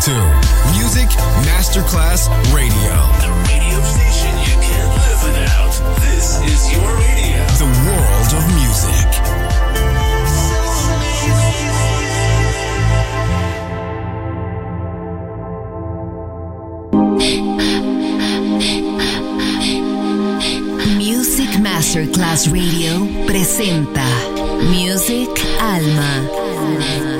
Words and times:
to 0.00 0.12
Music 0.72 1.10
Masterclass 1.44 2.28
Radio. 2.54 2.94
The 3.20 3.32
radio 3.52 3.80
station 3.84 4.32
you 4.48 4.56
can't 4.64 4.88
live 4.96 5.20
without. 5.24 5.74
This 6.00 6.40
is 6.40 6.72
your 6.72 6.88
radio. 6.96 7.44
The 7.60 7.68
world 7.84 8.32
of 8.32 8.44
music. 8.56 9.08
Music 20.96 21.58
Masterclass 21.58 22.46
Radio 22.50 23.06
presenta 23.26 24.06
Music 24.70 25.28
Alma. 25.60 27.19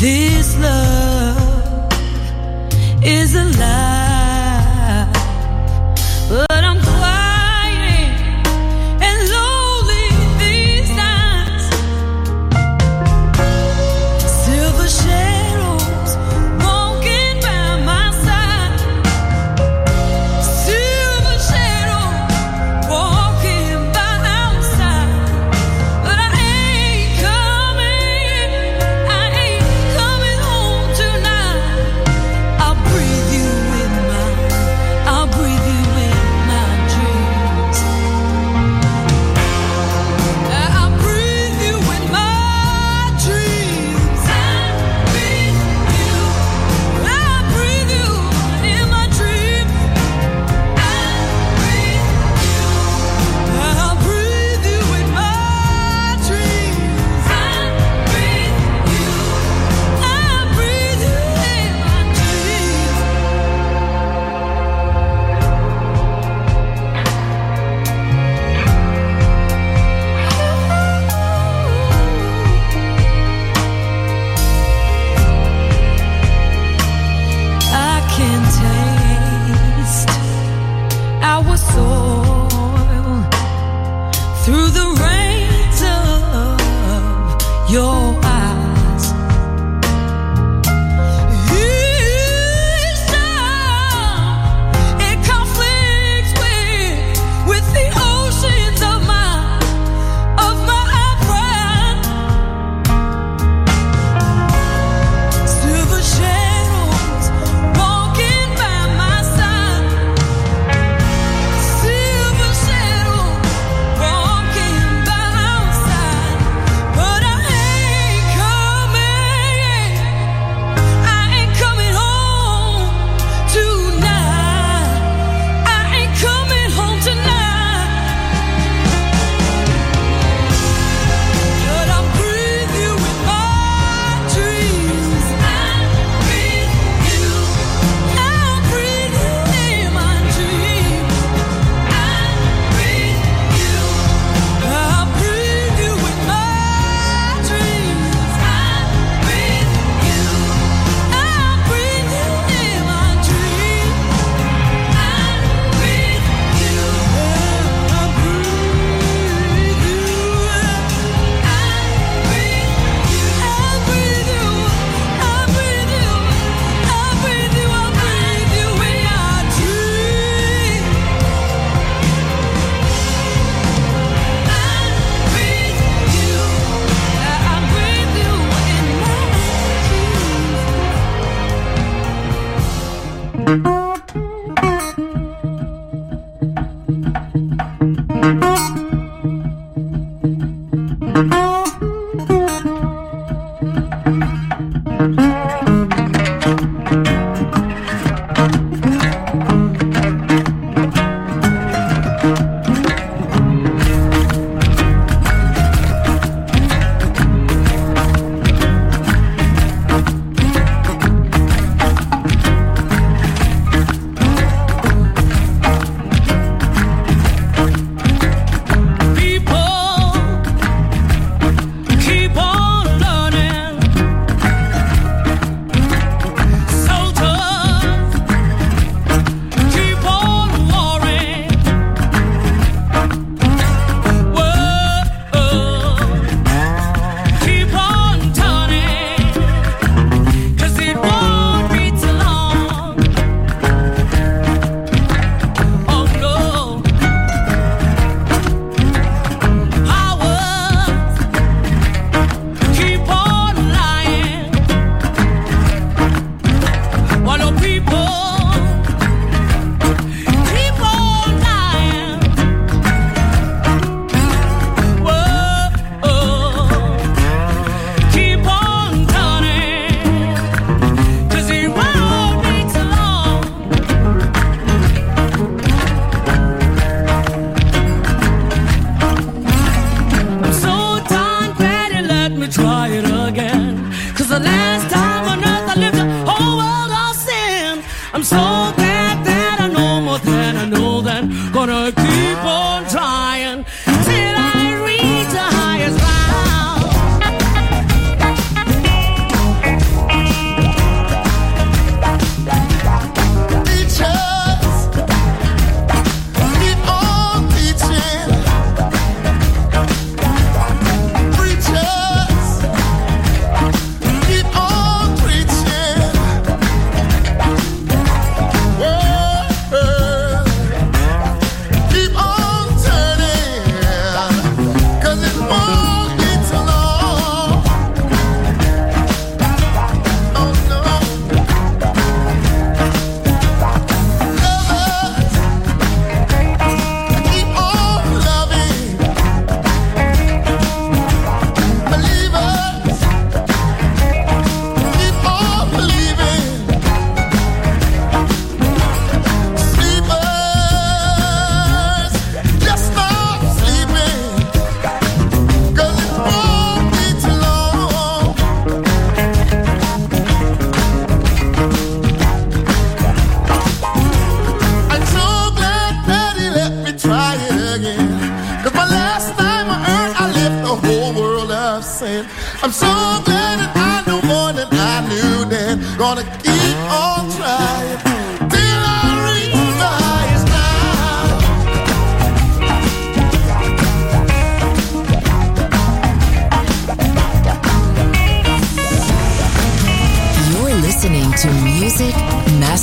this 0.00 0.56
love 0.56 0.89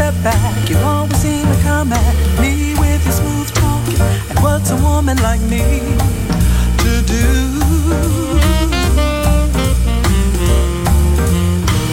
step 0.00 0.24
back, 0.24 0.70
you 0.70 0.78
always 0.78 1.14
seem 1.18 1.44
to 1.44 1.58
come 1.62 1.92
at 1.92 2.14
me 2.40 2.72
with 2.80 3.04
your 3.04 3.12
smooth 3.12 3.52
talking. 3.52 4.00
And 4.30 4.38
what's 4.40 4.70
a 4.70 4.76
woman 4.76 5.18
like 5.18 5.42
me 5.42 5.64
to 6.82 6.92
do? 7.14 7.26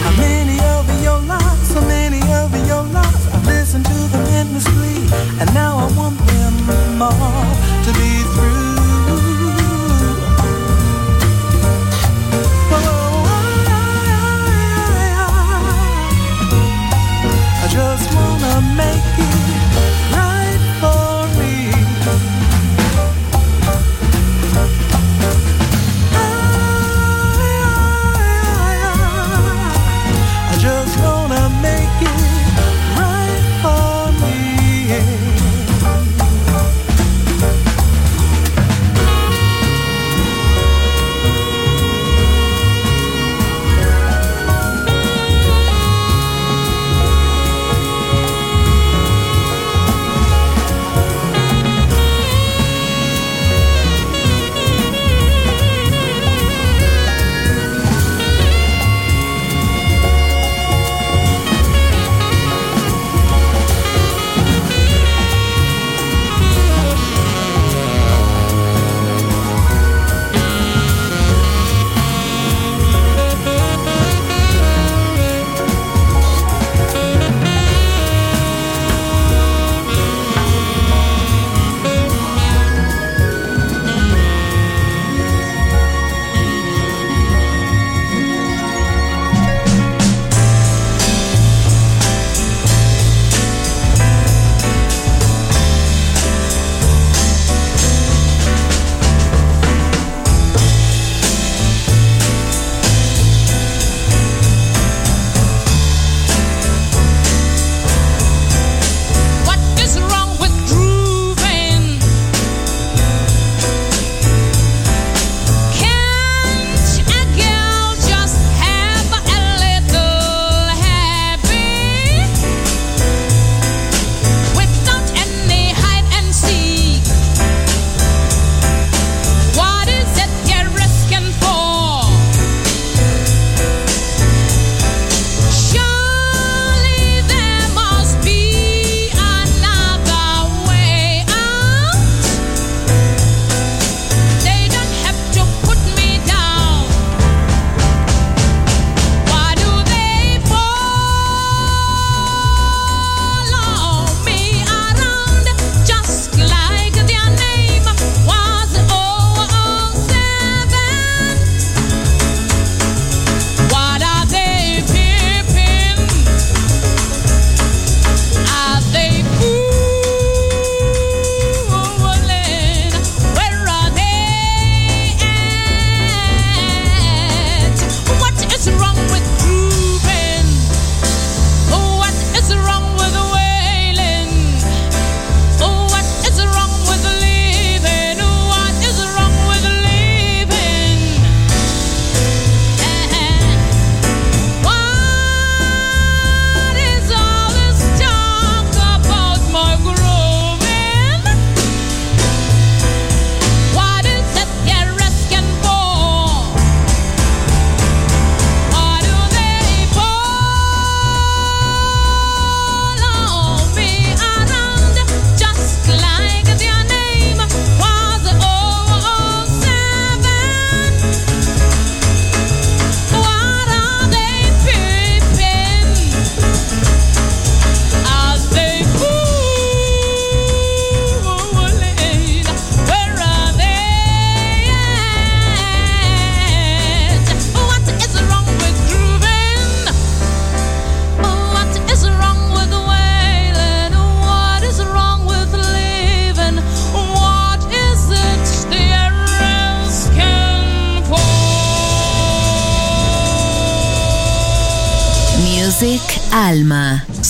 How 0.04 0.12
many 0.16 0.58
of 0.74 0.84
your 1.02 1.20
lies, 1.32 1.68
So 1.68 1.82
many 1.82 2.22
of 2.32 2.48
your 2.66 2.84
lies? 2.96 3.24
I've 3.34 3.44
listened 3.44 3.84
to 3.84 3.98
them 4.12 4.24
endlessly, 4.40 4.96
and 5.40 5.52
now 5.52 5.76
I 5.76 5.86
want 5.98 6.18
them 6.30 7.02
all 7.02 7.44
to 7.84 7.90
be 7.92 8.10
through. 8.32 8.77
make 18.78 19.18
you 19.18 19.37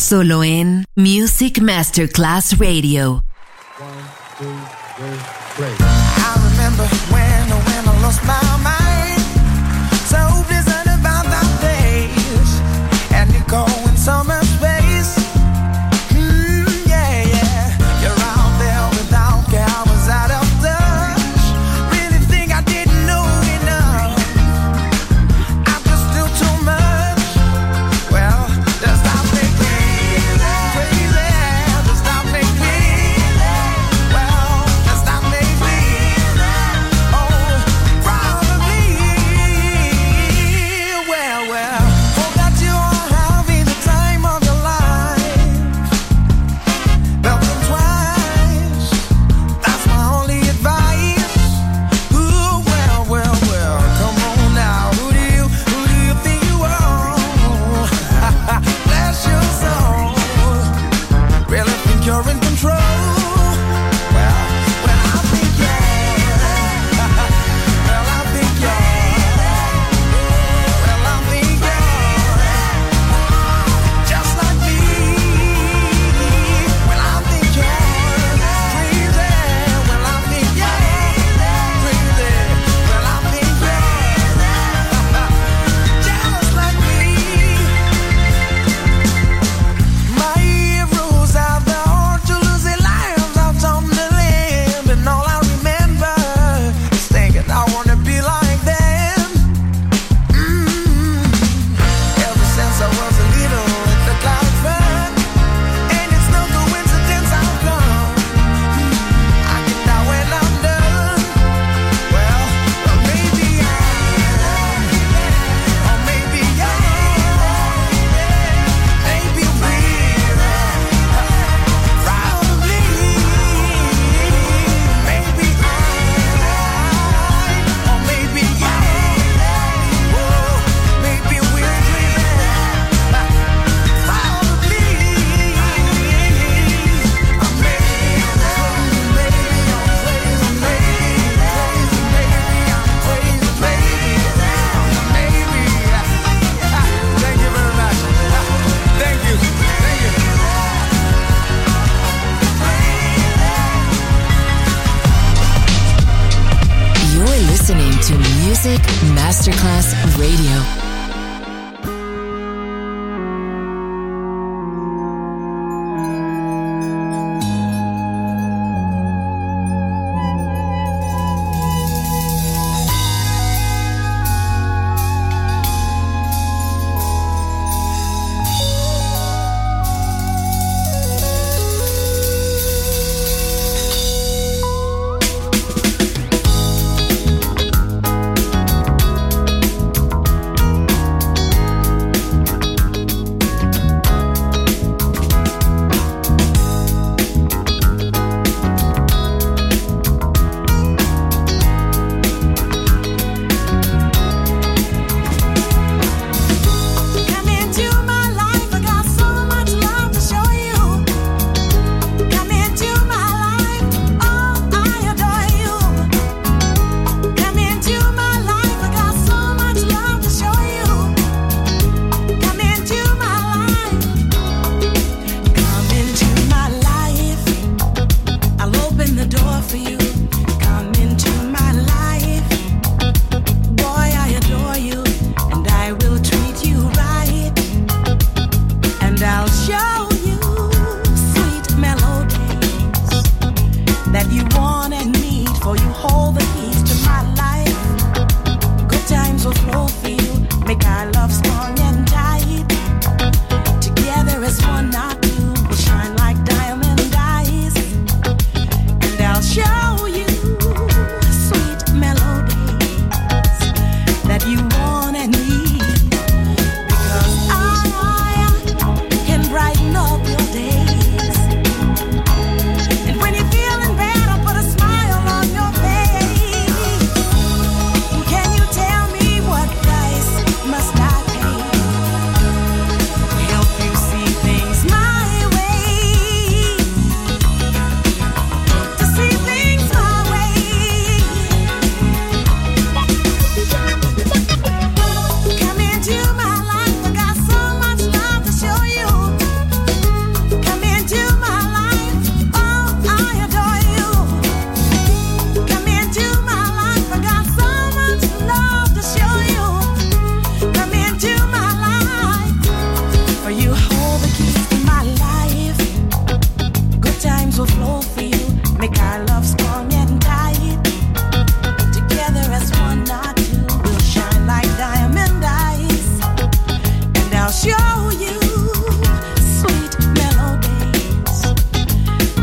Solo 0.08 0.42
en 0.42 0.86
Music 0.96 1.60
Masterclass 1.60 2.56
Radio. 2.58 3.22
One, 3.78 3.90
two, 4.38 4.46
three, 5.54 5.76
I 5.78 6.34
remember 6.48 6.84
when, 7.12 7.50
when 7.66 7.86
I 7.86 8.00
lost 8.00 8.24
my 8.24 8.40
mind. 8.64 9.20
So 10.06 10.16
about 10.98 11.26
that. 11.26 11.84
And 13.12 13.30
you 13.34 13.42
go 13.48 13.66
in 13.86 13.96
summer. 13.98 14.37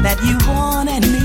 That 0.06 0.22
you 0.22 0.38
wanted 0.48 1.04
and 1.04 1.25